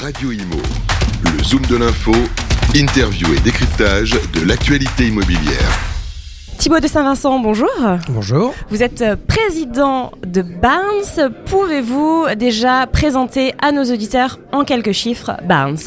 Radio 0.00 0.30
Imo. 0.30 0.62
Le 1.24 1.42
Zoom 1.42 1.62
de 1.66 1.76
l'info, 1.76 2.12
interview 2.72 3.26
et 3.34 3.40
décryptage 3.40 4.12
de 4.32 4.46
l'actualité 4.46 5.08
immobilière. 5.08 5.76
Thibaut 6.56 6.78
de 6.78 6.86
Saint-Vincent, 6.86 7.40
bonjour. 7.40 7.68
Bonjour. 8.08 8.54
Vous 8.70 8.84
êtes 8.84 9.02
euh, 9.02 9.16
président 9.16 10.12
de 10.24 10.42
Barnes. 10.42 11.32
Pouvez-vous 11.46 12.26
déjà 12.38 12.86
présenter 12.86 13.54
à 13.60 13.72
nos 13.72 13.82
auditeurs 13.82 14.38
en 14.52 14.62
quelques 14.62 14.92
chiffres 14.92 15.32
Barnes? 15.48 15.78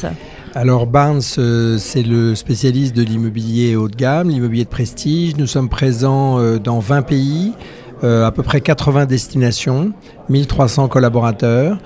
Alors 0.54 0.86
Barnes, 0.86 1.22
euh, 1.38 1.78
c'est 1.78 2.02
le 2.02 2.34
spécialiste 2.34 2.94
de 2.94 3.02
l'immobilier 3.02 3.76
haut 3.76 3.88
de 3.88 3.96
gamme, 3.96 4.28
l'immobilier 4.28 4.64
de 4.64 4.70
prestige. 4.70 5.36
Nous 5.36 5.46
sommes 5.46 5.70
présents 5.70 6.38
euh, 6.38 6.58
dans 6.58 6.80
20 6.80 7.02
pays, 7.02 7.54
à 8.02 8.32
peu 8.32 8.42
près 8.42 8.60
80 8.60 9.06
destinations, 9.06 9.92
1300 10.28 10.88
collaborateurs 10.88 11.78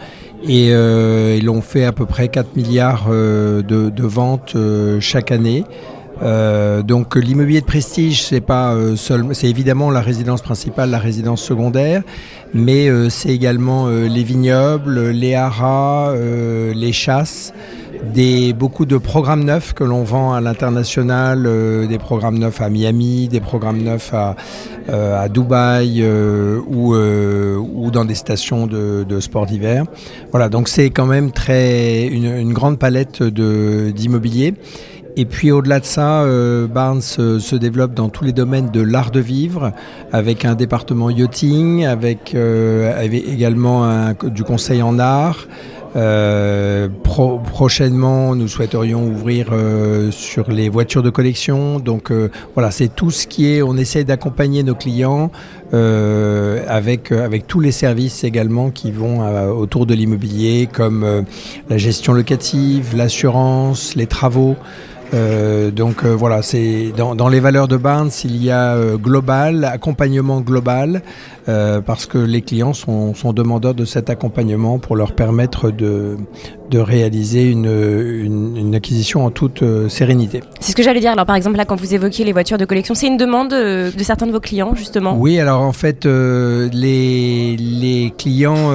et 0.49 0.73
euh, 0.73 1.37
ils 1.41 1.49
ont 1.51 1.63
fait 1.63 1.85
à 1.85 1.93
peu 1.93 2.07
près 2.07 2.29
4 2.29 2.57
milliards 2.57 3.07
euh, 3.11 3.63
de, 3.63 3.91
de, 3.91 4.03
ventes 4.05 4.55
euh, 4.55 5.01
chaque 5.01 5.33
année. 5.33 5.65
Euh, 6.23 6.83
donc 6.83 7.17
l'immobilier 7.17 7.61
de 7.61 7.67
prestige, 7.67 8.23
c'est 8.23 8.41
pas 8.41 8.75
c'est 8.97 9.51
évidemment 9.51 9.91
la 9.91 10.01
résidence 10.01 10.41
principale, 10.41 10.91
la 10.91 10.99
résidence 10.99 11.43
secondaire, 11.43 12.03
mais 12.55 12.89
c'est 13.11 13.29
également 13.29 13.89
les 13.89 14.23
vignobles, 14.23 15.11
les 15.11 15.35
haras, 15.35 16.15
les 16.17 16.93
chasses, 16.93 17.53
beaucoup 18.53 18.87
de 18.87 18.99
programmes 18.99 19.45
neufs 19.45 19.73
que 19.75 19.85
l'on 19.85 20.05
vend 20.05 20.33
à 20.33 20.41
l'international, 20.41 21.49
des 21.89 21.99
programmes 21.99 22.39
neufs 22.39 22.61
à 22.61 22.69
Miami, 22.69 23.29
des 23.29 23.41
programmes 23.41 23.83
neufs 23.83 24.13
à, 24.15 24.37
à 24.89 25.29
Dubaï 25.29 26.05
ou, 26.05 26.95
ou 26.95 27.91
dans 27.91 28.05
des 28.05 28.15
stations 28.15 28.67
de, 28.67 29.05
de 29.09 29.21
sport 29.21 29.47
d'hiver. 29.47 29.85
Voilà, 30.31 30.49
donc 30.49 30.69
c'est 30.69 30.91
quand 30.91 31.07
même 31.07 31.31
très 31.33 32.07
une, 32.07 32.53
grande 32.53 32.79
palette 32.79 33.23
d'immobilier. 33.23 34.55
Et 35.19 35.25
puis 35.25 35.51
au-delà 35.51 35.81
de 35.81 35.87
ça, 35.87 36.23
euh, 36.23 36.67
Barnes 36.67 37.01
euh, 37.19 37.39
se 37.39 37.57
développe 37.57 37.95
dans 37.95 38.11
tous 38.11 38.23
les 38.23 38.35
domaines 38.35 38.71
de 38.71 38.83
l'art 38.83 39.11
de 39.11 39.21
vivre, 39.21 39.73
avec 40.13 40.45
un 40.45 40.55
département 40.55 41.09
yachting, 41.09 41.87
avec, 41.87 42.35
euh, 42.35 43.01
également 43.01 44.13
du 44.25 44.45
conseil 44.45 44.83
en 44.83 44.99
art. 44.99 45.47
Euh, 45.97 46.89
pro 47.05 47.39
prochainement, 47.39 48.35
nous 48.35 48.49
souhaiterions 48.49 49.07
ouvrir 49.07 49.49
euh, 49.53 50.11
sur 50.11 50.51
les 50.51 50.69
voitures 50.69 51.03
de 51.03 51.09
collection. 51.09 51.81
Donc 51.81 52.11
euh, 52.11 52.29
voilà, 52.55 52.71
c'est 52.71 52.95
tout 52.95 53.11
ce 53.11 53.27
qui 53.27 53.51
est. 53.51 53.63
On 53.63 53.77
essaie 53.79 54.05
d'accompagner 54.05 54.63
nos 54.63 54.75
clients 54.75 55.31
avec 55.73 57.11
avec 57.11 57.47
tous 57.47 57.61
les 57.61 57.73
services 57.73 58.23
également 58.25 58.71
qui 58.71 58.93
vont 58.93 59.21
autour 59.51 59.85
de 59.85 59.95
l'immobilier, 59.95 60.69
comme 60.73 61.25
la 61.69 61.77
gestion 61.77 62.13
locative, 62.13 62.97
l'assurance, 62.97 63.97
les 63.97 64.07
travaux. 64.07 64.57
Euh, 65.15 65.71
donc 65.71 66.05
euh, 66.05 66.15
voilà, 66.15 66.43
c'est 66.43 66.93
dans, 66.97 67.15
dans, 67.15 67.29
les 67.29 67.41
valeurs 67.41 67.69
de 67.69 67.77
Barnes, 67.77 68.11
il 68.25 68.43
y 68.43 68.51
a 68.51 68.75
euh, 68.75 68.97
global, 68.97 69.65
accompagnement 69.65 70.41
global, 70.41 71.03
euh, 71.49 71.81
parce 71.81 72.07
que 72.07 72.19
les 72.19 72.43
clients 72.43 72.73
sont, 72.73 73.15
sont, 73.15 73.33
demandeurs 73.33 73.75
de 73.75 73.85
cet 73.85 74.11
accompagnement 74.11 74.79
pour 74.79 74.97
leur 74.97 75.15
permettre 75.15 75.71
de, 75.71 76.17
de 76.71 76.79
réaliser 76.79 77.51
une, 77.51 77.67
une, 77.67 78.57
une, 78.57 78.75
acquisition 78.75 79.25
en 79.25 79.31
toute 79.31 79.63
euh, 79.63 79.89
sérénité. 79.89 80.43
C'est 80.61 80.73
ce 80.73 80.77
que 80.77 80.83
j'allais 80.83 81.01
dire. 81.01 81.13
Alors 81.13 81.27
par 81.27 81.37
exemple 81.37 81.57
là, 81.57 81.65
quand 81.65 81.77
vous 81.77 81.95
évoquiez 81.95 82.25
les 82.25 82.33
voitures 82.33 82.59
de 82.59 82.65
collection, 82.65 82.95
c'est 82.95 83.07
une 83.07 83.17
demande 83.17 83.51
de, 83.51 83.97
de, 83.97 84.03
certains 84.03 84.27
de 84.27 84.33
vos 84.33 84.41
clients 84.41 84.75
justement? 84.75 85.17
Oui, 85.17 85.39
alors 85.39 85.63
en 85.63 85.73
fait, 85.73 86.05
les, 86.05 87.57
les 87.57 88.13
clients 88.17 88.73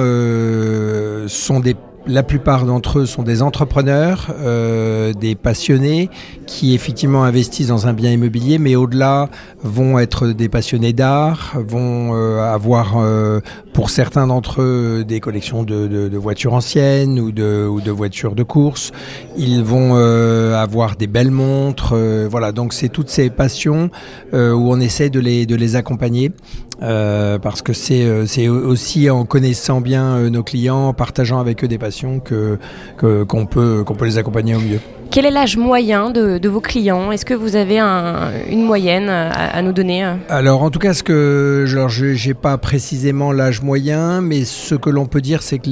sont 1.26 1.60
des 1.60 1.76
la 2.06 2.22
plupart 2.22 2.66
d'entre 2.66 3.00
eux 3.00 3.06
sont 3.06 3.22
des 3.22 3.42
entrepreneurs, 3.42 4.34
euh, 4.40 5.12
des 5.12 5.34
passionnés 5.34 6.10
qui 6.46 6.74
effectivement 6.74 7.24
investissent 7.24 7.68
dans 7.68 7.86
un 7.86 7.92
bien 7.92 8.10
immobilier, 8.10 8.58
mais 8.58 8.76
au-delà 8.76 9.28
vont 9.62 9.98
être 9.98 10.28
des 10.28 10.48
passionnés 10.48 10.92
d'art, 10.92 11.52
vont 11.54 12.14
euh, 12.14 12.40
avoir 12.42 12.94
euh, 12.96 13.40
pour 13.72 13.90
certains 13.90 14.26
d'entre 14.26 14.62
eux 14.62 15.04
des 15.06 15.20
collections 15.20 15.62
de, 15.62 16.16
voitures 16.16 16.54
anciennes 16.54 17.18
ou 17.20 17.30
de, 17.32 17.90
voitures 17.90 18.34
de 18.34 18.42
course. 18.42 18.92
Ils 19.36 19.62
vont 19.62 19.94
avoir 19.94 20.96
des 20.96 21.06
belles 21.06 21.30
montres. 21.30 21.94
Voilà, 22.28 22.52
donc 22.52 22.72
c'est 22.72 22.88
toutes 22.88 23.08
ces 23.08 23.30
passions 23.30 23.90
où 24.32 24.36
on 24.36 24.80
essaie 24.80 25.10
de 25.10 25.20
les 25.20 25.76
accompagner. 25.76 26.32
Parce 26.82 27.62
que 27.62 27.72
c'est 27.72 28.26
c'est 28.26 28.48
aussi 28.48 29.08
en 29.08 29.24
connaissant 29.24 29.80
bien 29.80 30.30
nos 30.30 30.42
clients, 30.42 30.88
en 30.88 30.94
partageant 30.94 31.38
avec 31.38 31.64
eux 31.64 31.68
des 31.68 31.78
passions 31.78 32.20
que 32.20 32.58
qu'on 32.98 33.46
peut 33.46 33.84
qu'on 33.84 33.94
peut 33.94 34.06
les 34.06 34.18
accompagner 34.18 34.54
au 34.54 34.60
mieux. 34.60 34.80
Quel 35.12 35.26
est 35.26 35.30
l'âge 35.30 35.58
moyen 35.58 36.08
de, 36.08 36.48
vos 36.48 36.62
clients? 36.62 37.12
Est-ce 37.12 37.26
que 37.26 37.34
vous 37.34 37.54
avez 37.54 37.78
un, 37.78 38.30
une 38.50 38.64
moyenne 38.64 39.10
à, 39.10 39.60
nous 39.60 39.72
donner? 39.72 40.02
Alors 40.30 40.62
en 40.62 40.70
tout 40.70 40.78
cas, 40.78 40.94
ce 40.94 41.02
que 41.02 41.64
je 41.66 42.28
n'ai 42.28 42.32
pas 42.32 42.56
précisément 42.56 43.30
l'âge 43.30 43.60
moyen, 43.60 44.22
mais 44.22 44.46
ce 44.46 44.74
que 44.74 44.88
l'on 44.88 45.04
peut 45.04 45.20
dire, 45.20 45.42
c'est 45.42 45.58
que 45.58 45.68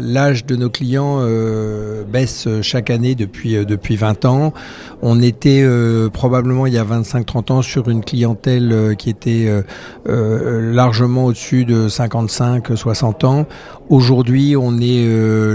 l'âge 0.00 0.46
de 0.46 0.56
nos 0.56 0.70
clients 0.70 1.18
euh, 1.20 2.02
baisse 2.04 2.48
chaque 2.62 2.88
année 2.88 3.14
depuis, 3.14 3.56
euh, 3.56 3.66
depuis 3.66 3.96
20 3.96 4.24
ans. 4.24 4.54
On 5.02 5.20
était 5.20 5.60
euh, 5.62 6.08
probablement 6.08 6.66
il 6.66 6.72
y 6.72 6.78
a 6.78 6.84
25-30 6.84 7.52
ans 7.52 7.62
sur 7.62 7.90
une 7.90 8.02
clientèle 8.02 8.72
euh, 8.72 8.94
qui 8.94 9.10
était 9.10 9.46
euh, 9.46 9.62
euh, 10.08 10.72
largement 10.72 11.26
au-dessus 11.26 11.66
de 11.66 11.88
55-60 11.88 13.26
ans. 13.26 13.46
Aujourd'hui, 13.88 14.56
on 14.56 14.78
est 14.80 15.06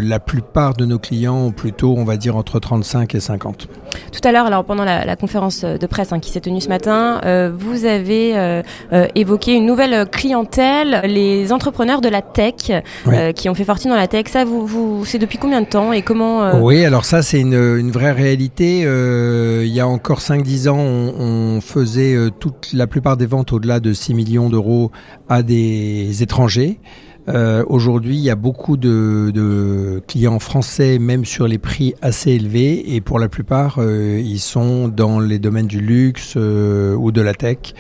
la 0.02 0.20
plupart 0.22 0.74
de 0.76 0.86
nos 0.86 1.00
clients 1.00 1.36
ont 1.36 1.52
plutôt, 1.52 1.96
on 1.98 2.06
va 2.06 2.16
dire, 2.16 2.38
entre 2.38 2.60
35 2.60 2.91
et 3.00 3.20
50. 3.20 3.68
Tout 4.12 4.28
à 4.28 4.32
l'heure, 4.32 4.46
alors 4.46 4.64
pendant 4.64 4.84
la, 4.84 5.06
la, 5.06 5.16
conférence 5.16 5.64
de 5.64 5.86
presse 5.86 6.12
hein, 6.12 6.20
qui 6.20 6.32
s'est 6.32 6.42
tenue 6.42 6.62
ce 6.62 6.70
matin, 6.70 7.22
euh, 7.26 7.52
vous 7.56 7.86
avez 7.86 8.38
euh, 8.38 8.62
euh, 8.94 9.08
évoqué 9.16 9.54
une 9.54 9.66
nouvelle 9.66 10.06
clientèle, 10.10 11.02
les 11.06 11.52
entrepreneurs 11.52 12.02
de 12.02 12.10
la 12.10 12.22
tech, 12.22 12.72
oui. 13.06 13.34
qui 13.34 13.50
ont 13.50 13.54
fait 13.54 13.64
fortune 13.64 13.92
dans 13.92 13.98
la 13.98 14.08
tech. 14.08 14.26
Ça, 14.30 14.46
vous, 14.46 14.66
vous 14.66 15.06
c'est 15.06 15.18
depuis 15.18 15.38
combien 15.38 15.62
de 15.62 15.68
temps 15.68 15.94
et 15.94 16.02
comment 16.02 16.62
Oui, 16.62 16.86
alors 16.86 17.06
ça, 17.06 17.22
c'est 17.22 17.40
une, 17.40 17.54
une, 17.54 17.92
vraie 17.92 18.12
réalité. 18.12 18.82
il 18.82 19.74
y 19.74 19.80
a 19.80 19.88
encore 19.88 20.20
5-10 20.20 20.70
ans, 20.70 20.78
on, 20.78 21.14
on 21.58 21.62
faisait 21.62 22.16
toute 22.40 22.70
la 22.74 22.88
plupart 22.88 23.18
des 23.18 23.26
ventes 23.26 23.54
au-delà 23.54 23.80
de 23.80 23.94
6 23.94 24.14
millions 24.14 24.50
d'euros 24.50 24.92
à 25.30 25.44
des 25.44 26.24
étrangers. 26.24 26.80
Euh, 27.30 27.64
Aujourd'hui, 27.68 28.16
il 28.16 28.22
y 28.22 28.30
a 28.30 28.36
beaucoup 28.36 28.78
de, 28.78 30.02
clients 30.08 30.40
français, 30.40 31.00
même 31.00 31.26
sur 31.26 31.48
les 31.48 31.58
prix 31.58 31.94
assez 32.02 32.32
élevés, 32.32 32.96
et 32.96 33.02
pour 33.02 33.20
la 33.20 33.30
plupart, 33.30 33.78
euh, 33.80 34.20
ils 34.24 34.40
sont 34.40 34.88
dans 34.88 35.20
les 35.20 35.40
domaines 35.40 35.68
du 35.68 35.80
luxe 35.80 36.34
euh, 36.36 36.96
ou 36.96 37.12
de 37.12 37.22
la 37.22 37.34
tech, 37.34 37.74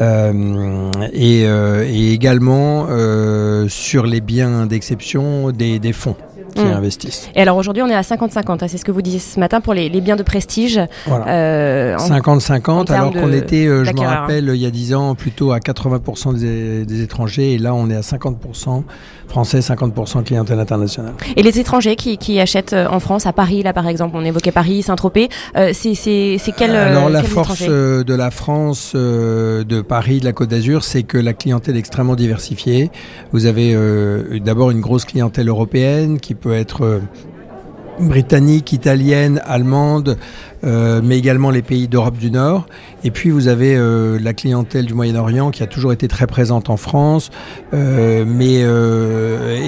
et, 0.00 1.46
également 2.12 2.86
sur 3.68 4.06
les 4.06 4.20
biens 4.20 4.66
d'exception 4.66 5.50
des 5.50 5.92
fonds 5.92 6.16
qui 6.58 6.64
mmh. 6.64 6.76
investissent. 6.76 7.30
Et 7.34 7.42
alors 7.42 7.56
aujourd'hui, 7.56 7.82
on 7.82 7.88
est 7.88 7.94
à 7.94 8.02
50-50. 8.02 8.64
Hein, 8.64 8.68
c'est 8.68 8.78
ce 8.78 8.84
que 8.84 8.92
vous 8.92 9.02
disiez 9.02 9.18
ce 9.18 9.38
matin 9.40 9.60
pour 9.60 9.74
les, 9.74 9.88
les 9.88 10.00
biens 10.00 10.16
de 10.16 10.22
prestige. 10.22 10.78
50-50, 10.78 10.86
voilà. 11.06 11.28
euh, 11.28 11.96
alors 12.88 13.12
qu'on 13.12 13.32
était, 13.32 13.66
euh, 13.66 13.84
je 13.84 13.92
me 13.92 14.00
rappelle, 14.00 14.50
il 14.54 14.60
y 14.60 14.66
a 14.66 14.70
10 14.70 14.94
ans, 14.94 15.14
plutôt 15.14 15.52
à 15.52 15.58
80% 15.58 16.38
des, 16.38 16.84
des, 16.84 17.02
étrangers. 17.02 17.54
Et 17.54 17.58
là, 17.58 17.74
on 17.74 17.88
est 17.90 17.96
à 17.96 18.00
50% 18.00 18.84
français, 19.28 19.60
50% 19.60 20.24
clientèle 20.24 20.58
internationale. 20.58 21.14
Et 21.36 21.42
les 21.42 21.60
étrangers 21.60 21.96
qui, 21.96 22.18
qui, 22.18 22.40
achètent 22.40 22.72
euh, 22.72 22.86
en 22.90 22.98
France, 22.98 23.26
à 23.26 23.32
Paris, 23.32 23.62
là 23.62 23.72
par 23.72 23.86
exemple, 23.86 24.16
on 24.16 24.24
évoquait 24.24 24.52
Paris, 24.52 24.82
Saint-Tropez, 24.82 25.28
euh, 25.56 25.72
c'est 25.72 26.38
quel 26.56 26.74
Alors 26.74 27.08
la 27.10 27.22
force 27.22 27.62
de 27.62 28.14
la 28.14 28.30
France, 28.30 28.92
euh, 28.94 29.64
de 29.64 29.80
Paris, 29.80 30.20
de 30.20 30.24
la 30.24 30.32
Côte 30.32 30.48
d'Azur, 30.48 30.82
c'est 30.82 31.02
que 31.02 31.18
la 31.18 31.34
clientèle 31.34 31.76
est 31.76 31.78
extrêmement 31.78 32.16
diversifiée. 32.16 32.90
Vous 33.32 33.46
avez 33.46 33.76
d'abord 34.40 34.70
une 34.70 34.80
grosse 34.80 35.04
clientèle 35.04 35.48
européenne 35.48 36.18
qui 36.18 36.34
peut 36.34 36.47
être 36.56 37.00
britannique, 38.00 38.72
italienne, 38.72 39.40
allemande, 39.44 40.16
euh, 40.64 41.00
mais 41.02 41.18
également 41.18 41.50
les 41.50 41.62
pays 41.62 41.88
d'Europe 41.88 42.16
du 42.16 42.30
Nord. 42.30 42.66
Et 43.04 43.10
puis 43.10 43.30
vous 43.30 43.48
avez 43.48 43.76
euh, 43.76 44.18
la 44.20 44.34
clientèle 44.34 44.86
du 44.86 44.94
Moyen-Orient 44.94 45.50
qui 45.50 45.62
a 45.62 45.66
toujours 45.66 45.92
été 45.92 46.08
très 46.08 46.26
présente 46.26 46.70
en 46.70 46.76
France, 46.76 47.30
euh, 47.74 48.24
mais 48.26 48.60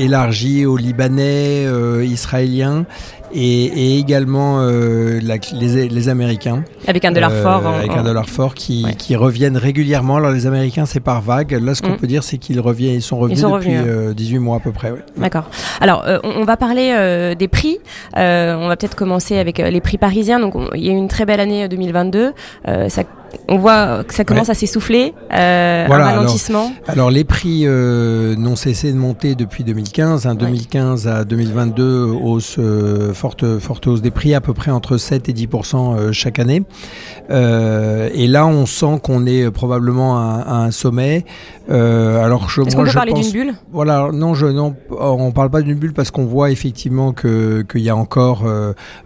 élargie 0.02 0.66
aux 0.66 0.76
Libanais, 0.76 1.66
Israéliens. 2.04 2.86
Et, 3.32 3.64
et, 3.64 3.98
également 3.98 4.60
euh, 4.60 5.20
la, 5.22 5.36
les, 5.52 5.88
les, 5.88 6.08
Américains. 6.08 6.64
Avec 6.86 7.04
un 7.04 7.12
dollar 7.12 7.30
euh, 7.32 7.42
fort. 7.42 7.66
En, 7.66 7.74
avec 7.74 7.90
un 7.90 8.02
dollar 8.02 8.28
fort 8.28 8.54
qui, 8.54 8.84
ouais. 8.84 8.94
qui, 8.94 9.14
reviennent 9.16 9.56
régulièrement. 9.56 10.16
Alors 10.16 10.32
les 10.32 10.46
Américains, 10.46 10.86
c'est 10.86 11.00
par 11.00 11.20
vague. 11.20 11.52
Là, 11.52 11.74
ce 11.74 11.82
qu'on 11.82 11.90
mmh. 11.90 11.96
peut 11.96 12.06
dire, 12.06 12.22
c'est 12.22 12.38
qu'ils 12.38 12.60
reviennent, 12.60 12.94
ils 12.94 13.02
sont 13.02 13.18
revenus 13.18 13.38
ils 13.38 13.42
sont 13.42 13.56
depuis 13.56 13.76
revenus, 13.76 13.94
euh, 13.94 14.14
18 14.14 14.38
mois 14.38 14.56
à 14.56 14.60
peu 14.60 14.72
près. 14.72 14.90
Ouais. 14.90 15.04
D'accord. 15.16 15.48
Alors, 15.80 16.04
euh, 16.06 16.18
on, 16.24 16.40
on, 16.40 16.44
va 16.44 16.56
parler 16.56 17.34
des 17.36 17.48
prix. 17.48 17.78
on 18.14 18.68
va 18.68 18.76
peut-être 18.76 18.96
commencer 18.96 19.38
avec 19.38 19.58
les 19.58 19.80
prix 19.80 19.98
parisiens. 19.98 20.40
Donc, 20.40 20.56
on, 20.56 20.68
il 20.74 20.84
y 20.84 20.88
a 20.88 20.92
eu 20.92 20.96
une 20.96 21.08
très 21.08 21.26
belle 21.26 21.40
année 21.40 21.68
2022. 21.68 22.32
ça 22.88 23.04
on 23.48 23.58
voit 23.58 24.04
que 24.04 24.14
ça 24.14 24.24
commence 24.24 24.48
à 24.48 24.54
s'essouffler, 24.54 25.14
euh, 25.32 25.86
un 25.88 25.96
ralentissement. 25.96 26.72
Alors, 26.86 27.10
les 27.10 27.24
prix 27.24 27.62
euh, 27.64 28.36
n'ont 28.36 28.56
cessé 28.56 28.92
de 28.92 28.96
monter 28.96 29.34
depuis 29.34 29.64
2015. 29.64 30.28
2015 30.36 31.08
à 31.08 31.24
2022, 31.24 32.04
hausse, 32.04 32.56
euh, 32.58 33.12
forte, 33.12 33.58
forte 33.58 33.86
hausse 33.86 34.02
des 34.02 34.10
prix, 34.10 34.34
à 34.34 34.40
peu 34.40 34.54
près 34.54 34.70
entre 34.70 34.96
7 34.96 35.28
et 35.28 35.32
10% 35.32 35.96
euh, 35.96 36.12
chaque 36.12 36.38
année. 36.38 36.62
et 37.28 38.26
là, 38.26 38.46
on 38.46 38.66
sent 38.66 39.00
qu'on 39.02 39.26
est 39.26 39.50
probablement 39.50 40.18
à, 40.18 40.64
un 40.64 40.70
sommet. 40.70 41.24
alors, 41.68 42.48
je, 42.48 42.62
Est-ce 42.62 42.76
qu'on 42.76 42.84
peut 42.84 42.92
parler 42.92 43.12
d'une 43.12 43.30
bulle? 43.30 43.54
Voilà, 43.72 44.10
non, 44.12 44.34
je, 44.34 44.46
non, 44.46 44.74
on 44.90 45.32
parle 45.32 45.50
pas 45.50 45.62
d'une 45.62 45.78
bulle 45.78 45.92
parce 45.92 46.10
qu'on 46.10 46.24
voit 46.24 46.50
effectivement 46.50 47.12
que 47.12 47.64
qu'il 47.70 47.82
y 47.82 47.90
a 47.90 47.96
encore 47.96 48.44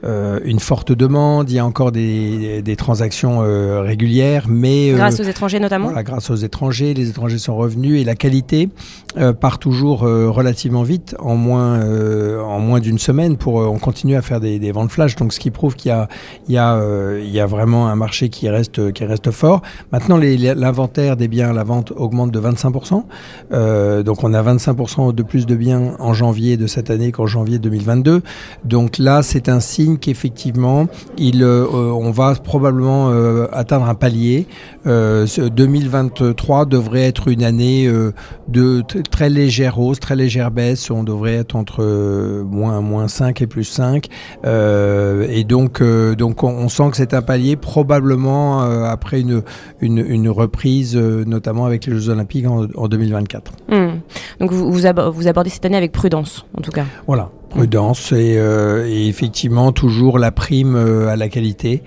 une 0.02 0.60
forte 0.60 0.92
demande, 0.92 1.50
il 1.50 1.56
y 1.56 1.58
a 1.58 1.66
encore 1.66 1.92
des, 1.92 2.62
des 2.62 2.76
transactions 2.76 3.40
régulières 3.82 4.13
mais 4.48 4.92
euh, 4.92 4.96
grâce 4.96 5.20
aux 5.20 5.24
étrangers 5.24 5.60
notamment. 5.60 5.90
grâce 6.02 6.30
aux 6.30 6.36
étrangers, 6.36 6.94
les 6.94 7.08
étrangers 7.08 7.38
sont 7.38 7.56
revenus 7.56 8.00
et 8.00 8.04
la 8.04 8.14
qualité 8.14 8.68
euh, 9.16 9.32
part 9.32 9.58
toujours 9.58 10.04
euh, 10.04 10.30
relativement 10.30 10.82
vite, 10.82 11.14
en 11.18 11.36
moins 11.36 11.64
en 11.74 12.58
moins 12.60 12.80
d'une 12.80 12.98
semaine. 12.98 13.36
Pour 13.36 13.54
on 13.54 13.78
continue 13.78 14.16
à 14.16 14.22
faire 14.22 14.40
des, 14.40 14.58
des 14.58 14.72
ventes 14.72 14.90
flash, 14.90 15.16
donc 15.16 15.32
ce 15.32 15.40
qui 15.40 15.50
prouve 15.50 15.74
qu'il 15.76 15.90
y 15.90 15.92
a 15.92 16.08
il 16.48 16.54
y 16.54 16.58
a 16.58 16.80
il 17.18 17.30
y 17.30 17.40
a 17.40 17.46
vraiment 17.46 17.88
un 17.88 17.96
marché 17.96 18.28
qui 18.28 18.48
reste 18.48 18.92
qui 18.92 19.04
reste 19.04 19.30
fort. 19.30 19.62
Maintenant, 19.92 20.18
l'inventaire 20.18 21.16
des 21.16 21.28
biens 21.28 21.50
à 21.50 21.52
la 21.52 21.64
vente 21.64 21.92
augmente 21.96 22.30
de 22.30 22.40
25%. 22.40 24.02
donc 24.02 24.24
on 24.24 24.34
a 24.34 24.42
25% 24.42 25.14
de 25.14 25.22
plus 25.22 25.46
de 25.46 25.54
biens 25.54 25.96
en 25.98 26.14
janvier 26.14 26.56
de 26.56 26.66
cette 26.66 26.90
année 26.90 27.12
qu'en 27.12 27.26
janvier 27.26 27.58
2022. 27.58 28.22
Donc 28.64 28.98
là, 28.98 29.22
c'est 29.22 29.48
un 29.48 29.60
signe 29.60 29.98
qu'effectivement, 29.98 30.86
il 31.16 31.44
on 31.44 32.10
va 32.10 32.34
probablement 32.34 33.10
atteindre 33.52 33.88
un 33.88 33.94
palier 34.04 34.46
2023 34.84 36.60
euh, 36.60 36.64
devrait 36.66 37.04
être 37.04 37.28
une 37.28 37.42
année 37.42 37.86
euh, 37.86 38.12
de 38.48 38.82
très 39.10 39.30
légère 39.30 39.78
hausse, 39.78 39.98
très 39.98 40.14
légère 40.14 40.50
baisse. 40.50 40.90
On 40.90 41.04
devrait 41.04 41.36
être 41.36 41.56
entre 41.56 41.82
euh, 41.82 42.44
moins, 42.44 42.82
moins 42.82 43.08
5 43.08 43.40
et 43.40 43.46
plus 43.46 43.64
5. 43.64 44.08
et 44.44 45.44
donc, 45.44 45.82
donc 45.82 46.44
on, 46.44 46.68
sent 46.68 46.90
que 46.90 46.98
c'est 46.98 47.14
un 47.14 47.22
palier 47.22 47.56
probablement 47.56 48.60
après 48.60 49.20
une, 49.20 49.42
une, 49.80 50.28
reprise, 50.28 50.96
notamment 50.96 51.64
avec 51.64 51.86
les 51.86 51.94
Jeux 51.94 52.10
Olympiques 52.10 52.46
en, 52.46 52.88
2024. 52.88 53.52
Hmm. 53.70 54.00
Donc 54.40 54.52
vous, 54.52 54.70
vous, 54.70 54.86
abordez 54.86 55.50
cette 55.50 55.64
année 55.64 55.76
avec 55.76 55.92
prudence, 55.92 56.44
en 56.58 56.60
tout 56.60 56.72
cas. 56.72 56.84
Voilà, 57.06 57.30
prudence 57.54 58.12
et, 58.12 58.34
et 58.36 59.08
effectivement 59.08 59.72
toujours 59.72 60.18
la 60.18 60.30
prime 60.32 60.76
à 60.76 61.16
la 61.16 61.28
qualité. 61.28 61.82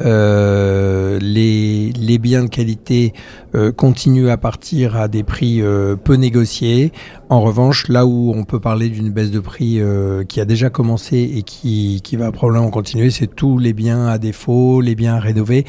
Euh, 0.00 1.18
les, 1.20 2.18
biens 2.18 2.44
de 2.44 2.48
qualité 2.48 3.12
euh, 3.54 3.72
continuent 3.72 4.28
à 4.28 4.36
partir 4.36 4.96
à 4.96 5.08
des 5.08 5.22
prix 5.22 5.60
euh, 5.62 5.96
peu 5.96 6.14
négociés. 6.14 6.92
En 7.28 7.40
revanche, 7.40 7.88
là 7.88 8.06
où 8.06 8.32
on 8.34 8.44
peut 8.44 8.60
parler 8.60 8.88
d'une 8.88 9.10
baisse 9.10 9.30
de 9.30 9.40
prix 9.40 9.80
euh, 9.80 10.24
qui 10.24 10.40
a 10.40 10.44
déjà 10.44 10.70
commencé 10.70 11.16
et 11.36 11.42
qui, 11.42 12.00
qui 12.02 12.16
va 12.16 12.32
probablement 12.32 12.70
continuer, 12.70 13.10
c'est 13.10 13.26
tous 13.26 13.58
les 13.58 13.72
biens 13.72 14.06
à 14.06 14.18
défaut, 14.18 14.80
les 14.80 14.94
biens 14.94 15.14
à 15.14 15.20
rénover. 15.20 15.64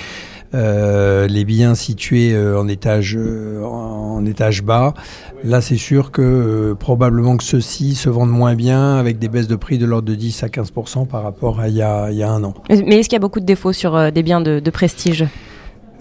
Euh, 0.54 1.28
les 1.28 1.46
biens 1.46 1.76
situés 1.76 2.34
euh, 2.34 2.60
en 2.60 2.68
étage 2.68 3.18
en 3.64 4.26
étage 4.26 4.64
bas. 4.64 4.94
Là, 5.44 5.62
c'est 5.62 5.78
sûr 5.78 6.12
que 6.12 6.76
probablement 6.80 7.38
que 7.38 7.44
ceux-ci 7.44 7.96
se 7.96 8.10
vendent 8.10 8.32
moins 8.32 8.56
bien 8.56 8.96
avec 8.96 9.18
des 9.18 9.30
baisses 9.30 9.48
de 9.48 9.56
prix 9.56 9.78
de 9.78 9.86
l'ordre 9.86 10.08
de 10.08 10.16
10 10.16 10.44
à 10.44 10.48
15% 10.48 11.08
par 11.08 11.24
rapport 11.24 11.60
à 11.60 11.70
il 11.70 11.76
y 11.76 11.82
a, 11.82 12.06
un 12.06 12.44
an. 12.44 12.54
Mais 12.70 13.00
est-ce 13.00 13.10
qu'il 13.10 13.16
y 13.16 13.18
a 13.18 13.20
beaucoup 13.20 13.40
de 13.40 13.46
défauts 13.46 13.74
sur 13.74 14.12
des 14.12 14.24
biens 14.24 14.42
de 14.42 14.70
prestige? 14.70 15.26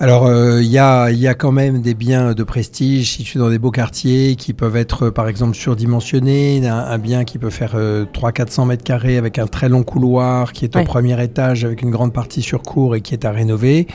Alors, 0.03 0.25
euh, 0.25 0.63
il 0.63 0.71
y, 0.71 0.79
a, 0.79 1.11
y, 1.11 1.29
a, 1.29 1.35
quand 1.35 1.53
même 1.53 1.83
des 1.83 1.93
biens 1.93 2.33
de 2.33 2.43
prestige 2.43 3.11
situés 3.11 3.39
dans 3.39 3.51
des 3.51 3.59
beaux 3.59 3.71
quartiers 3.71 4.35
qui 4.35 4.55
peuvent 4.55 4.77
être, 4.77 5.11
par 5.11 5.29
exemple, 5.29 5.55
surdimensionnés. 5.55 6.67
Un, 6.67 6.79
un 6.79 6.97
bien 6.97 7.25
qui 7.25 7.37
peut 7.37 7.51
faire 7.51 7.73
euh, 7.75 8.07
300-400 8.07 8.67
mètres 8.67 8.83
carrés 8.83 9.19
avec 9.19 9.39
un 9.39 9.47
très 9.47 9.69
long 9.69 9.83
couloir 9.83 10.55
qui 10.55 10.65
est 10.65 10.75
au 10.75 10.85
premier 10.85 11.23
étage 11.23 11.67
avec 11.67 11.83
une 11.83 11.91
grande 11.91 12.15
partie 12.15 12.41
sur 12.41 12.63
cour 12.63 12.97
et 12.97 13.03
qui 13.03 13.13
est 13.13 13.27
à 13.27 13.31
rénover. 13.31 13.89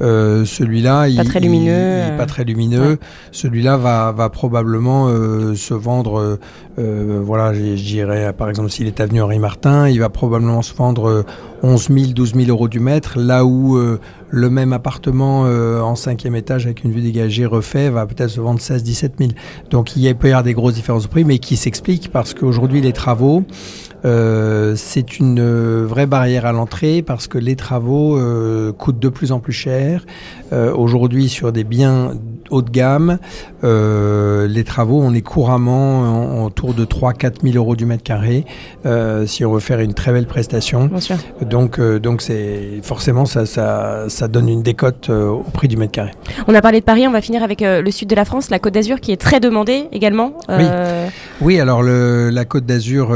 Euh, 0.00 0.44
celui-là, 0.44 1.06
il, 1.06 1.22
lumineux, 1.40 2.08
il, 2.10 2.16
pas 2.16 2.26
très 2.26 2.42
lumineux. 2.42 2.98
Celui-là 3.30 3.76
va, 3.76 4.10
va 4.10 4.30
probablement 4.30 5.06
euh, 5.10 5.54
se 5.54 5.74
vendre. 5.74 6.40
voilà, 6.76 7.54
je 7.54 7.80
dirais, 7.80 8.32
par 8.32 8.50
exemple, 8.50 8.70
s'il 8.70 8.88
est 8.88 9.00
avenue 9.00 9.22
Henri 9.22 9.38
Martin, 9.38 9.88
il 9.88 10.00
va 10.00 10.08
probablement 10.08 10.62
se 10.62 10.74
vendre 10.74 11.24
11 11.62 11.88
000, 11.88 12.06
12 12.12 12.34
000 12.34 12.48
euros 12.48 12.68
du 12.68 12.80
mètre, 12.80 13.18
là 13.18 13.44
où 13.44 13.78
le 14.32 14.48
même 14.48 14.72
appartement 14.72 15.44
euh, 15.44 15.80
en 15.82 15.94
cinquième 15.94 16.34
étage 16.34 16.64
avec 16.64 16.84
une 16.84 16.90
vue 16.90 17.02
dégagée 17.02 17.44
refait 17.44 17.90
va 17.90 18.06
peut-être 18.06 18.30
se 18.30 18.40
vendre 18.40 18.60
16 18.60 18.82
17 18.82 19.12
000. 19.18 19.30
Donc 19.70 19.94
il 19.94 20.14
peut 20.16 20.28
y 20.28 20.30
avoir 20.30 20.42
des 20.42 20.54
grosses 20.54 20.74
différences 20.74 21.04
de 21.04 21.08
prix, 21.08 21.24
mais 21.24 21.38
qui 21.38 21.56
s'expliquent 21.56 22.10
parce 22.10 22.32
qu'aujourd'hui 22.32 22.80
les 22.80 22.94
travaux, 22.94 23.44
euh, 24.06 24.74
c'est 24.74 25.18
une 25.18 25.38
euh, 25.38 25.84
vraie 25.86 26.06
barrière 26.06 26.46
à 26.46 26.52
l'entrée 26.52 27.02
parce 27.02 27.28
que 27.28 27.36
les 27.36 27.56
travaux 27.56 28.18
coûtent 28.78 28.98
de 28.98 29.08
plus 29.10 29.32
en 29.32 29.38
plus 29.38 29.52
cher. 29.52 30.06
Aujourd'hui 30.52 31.28
sur 31.28 31.52
des 31.52 31.64
biens 31.64 32.12
haut 32.50 32.62
de 32.62 32.70
gamme. 32.70 33.18
Euh, 33.64 34.46
les 34.46 34.64
travaux, 34.64 35.00
on 35.02 35.14
est 35.14 35.22
couramment 35.22 36.44
autour 36.44 36.74
de 36.74 36.84
3-4 36.84 37.42
000 37.42 37.56
euros 37.56 37.76
du 37.76 37.86
mètre 37.86 38.02
carré 38.02 38.44
euh, 38.86 39.26
si 39.26 39.44
on 39.44 39.52
veut 39.52 39.60
faire 39.60 39.80
une 39.80 39.94
très 39.94 40.12
belle 40.12 40.26
prestation. 40.26 40.90
Donc, 41.40 41.78
euh, 41.78 41.98
donc 41.98 42.22
c'est 42.22 42.80
forcément 42.82 43.26
ça, 43.26 43.46
ça, 43.46 44.04
ça, 44.08 44.28
donne 44.28 44.48
une 44.48 44.62
décote 44.62 45.10
au 45.10 45.44
prix 45.52 45.68
du 45.68 45.76
mètre 45.76 45.92
carré. 45.92 46.12
On 46.48 46.54
a 46.54 46.62
parlé 46.62 46.80
de 46.80 46.84
Paris, 46.84 47.06
on 47.06 47.12
va 47.12 47.20
finir 47.20 47.42
avec 47.42 47.60
le 47.62 47.90
sud 47.90 48.08
de 48.08 48.14
la 48.14 48.24
France, 48.24 48.50
la 48.50 48.58
Côte 48.58 48.74
d'Azur 48.74 49.00
qui 49.00 49.12
est 49.12 49.20
très 49.20 49.40
demandée 49.40 49.88
également. 49.92 50.32
Oui. 50.48 50.64
Oui, 51.42 51.60
alors 51.60 51.82
le, 51.82 52.30
la 52.30 52.44
Côte 52.44 52.66
d'Azur, 52.66 53.08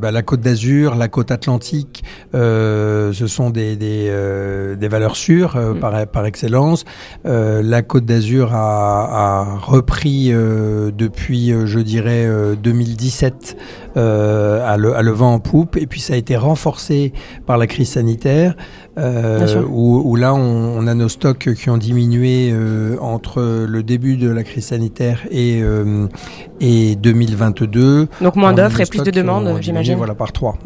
bah, 0.00 0.10
la 0.10 0.22
Côte 0.22 0.40
d'Azur, 0.40 0.94
la 0.94 1.08
Côte 1.08 1.30
Atlantique, 1.30 2.04
ce 2.32 3.26
sont 3.26 3.50
des, 3.50 3.76
des, 3.76 4.76
des 4.78 4.88
valeurs 4.88 5.16
sûres 5.16 5.56
mm. 5.56 5.80
par, 5.80 6.06
par 6.06 6.26
excellence. 6.26 6.84
la 7.24 7.82
Côte 7.82 8.04
d'Azur 8.04 8.54
a 8.54 8.84
a, 8.94 9.58
repris 9.60 10.32
euh, 10.32 10.90
depuis, 10.90 11.52
euh, 11.52 11.66
je 11.66 11.80
dirais, 11.80 12.28
2017 12.62 13.56
euh, 13.96 14.66
à 14.66 14.76
le, 14.76 14.96
à, 14.96 15.02
le, 15.02 15.12
vent 15.12 15.34
en 15.34 15.38
poupe. 15.40 15.76
Et 15.76 15.86
puis 15.86 16.00
ça 16.00 16.14
a 16.14 16.16
été 16.16 16.36
renforcé 16.36 17.12
par 17.46 17.58
la 17.58 17.66
crise 17.66 17.90
sanitaire, 17.90 18.56
où, 18.96 20.02
où, 20.04 20.16
là 20.16 20.34
on, 20.34 20.86
a 20.86 20.94
nos 20.94 21.08
stocks 21.08 21.52
qui 21.54 21.70
ont 21.70 21.78
diminué 21.78 22.54
entre 23.00 23.64
le 23.66 23.82
début 23.82 24.16
de 24.16 24.28
la 24.28 24.44
crise 24.44 24.66
sanitaire 24.66 25.22
et, 25.32 25.62
et 26.60 26.94
2022. 27.54 28.08
Donc 28.20 28.36
moins 28.36 28.52
d'offres 28.52 28.80
et 28.80 28.86
plus 28.86 29.02
de 29.02 29.10
demandes, 29.10 29.58
j'imagine. 29.60 29.96
Voilà, 29.96 30.14
par 30.14 30.32
trois. 30.32 30.56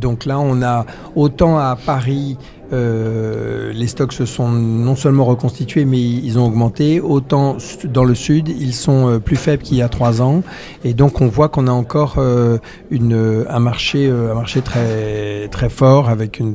Donc 0.00 0.24
là, 0.24 0.38
on 0.38 0.62
a 0.62 0.86
autant 1.14 1.58
à 1.58 1.76
Paris 1.76 2.36
euh, 2.72 3.72
les 3.72 3.86
stocks 3.86 4.12
se 4.12 4.26
sont 4.26 4.48
non 4.48 4.94
seulement 4.94 5.24
reconstitués, 5.24 5.84
mais 5.84 6.00
ils 6.00 6.38
ont 6.38 6.46
augmenté. 6.46 7.00
Autant 7.00 7.56
dans 7.84 8.04
le 8.04 8.14
sud, 8.14 8.48
ils 8.48 8.74
sont 8.74 9.08
euh, 9.08 9.18
plus 9.18 9.36
faibles 9.36 9.62
qu'il 9.62 9.78
y 9.78 9.82
a 9.82 9.88
trois 9.88 10.20
ans. 10.20 10.42
Et 10.84 10.94
donc, 10.94 11.20
on 11.20 11.28
voit 11.28 11.48
qu'on 11.48 11.66
a 11.66 11.70
encore 11.70 12.16
euh, 12.18 12.58
une, 12.90 13.44
un, 13.48 13.58
marché, 13.58 14.08
un 14.08 14.34
marché 14.34 14.60
très, 14.60 15.48
très 15.48 15.70
fort 15.70 16.08
avec 16.08 16.40
une, 16.40 16.52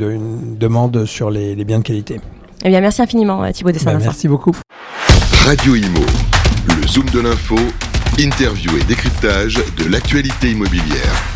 demande 0.58 1.06
sur 1.06 1.32
les, 1.32 1.56
biens 1.64 1.80
de 1.80 1.84
qualité. 1.84 2.20
Eh 2.64 2.70
bien, 2.70 2.82
merci 2.82 3.02
infiniment, 3.02 3.50
Thibaut 3.52 3.72
Dessin. 3.72 3.94
Ben, 3.94 4.00
merci 4.00 4.28
beaucoup. 4.28 4.56
Radio 5.46 5.76
Imo, 5.76 6.06
le 6.68 6.88
Zoom 6.88 7.06
de 7.10 7.20
l'info, 7.20 7.56
interview 8.20 8.78
et 8.78 8.84
décryptage 8.84 9.62
de 9.78 9.86
l'actualité 9.86 10.52
immobilière. 10.52 11.33